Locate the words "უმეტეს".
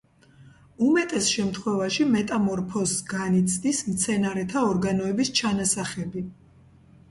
0.85-1.27